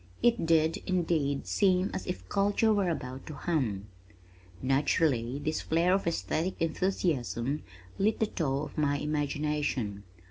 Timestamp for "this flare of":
5.37-6.07